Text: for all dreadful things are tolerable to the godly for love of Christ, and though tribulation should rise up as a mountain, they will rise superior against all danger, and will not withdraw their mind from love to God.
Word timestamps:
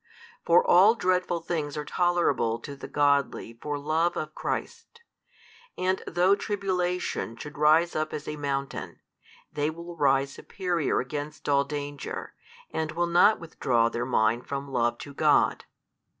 for 0.43 0.65
all 0.65 0.95
dreadful 0.95 1.41
things 1.41 1.77
are 1.77 1.85
tolerable 1.85 2.57
to 2.57 2.75
the 2.75 2.87
godly 2.87 3.53
for 3.61 3.77
love 3.77 4.17
of 4.17 4.33
Christ, 4.33 5.01
and 5.77 6.01
though 6.07 6.35
tribulation 6.35 7.35
should 7.37 7.55
rise 7.55 7.95
up 7.95 8.11
as 8.11 8.27
a 8.27 8.35
mountain, 8.35 8.99
they 9.53 9.69
will 9.69 9.95
rise 9.95 10.31
superior 10.33 10.99
against 11.01 11.47
all 11.47 11.63
danger, 11.65 12.33
and 12.71 12.93
will 12.93 13.05
not 13.05 13.39
withdraw 13.39 13.89
their 13.89 14.03
mind 14.07 14.47
from 14.47 14.71
love 14.71 14.97
to 14.97 15.13
God. 15.13 15.65